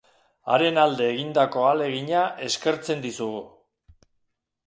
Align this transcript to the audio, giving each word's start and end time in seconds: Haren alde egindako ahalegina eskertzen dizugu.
Haren 0.53 0.79
alde 0.83 1.09
egindako 1.15 1.65
ahalegina 1.65 2.23
eskertzen 2.47 3.03
dizugu. 3.05 3.43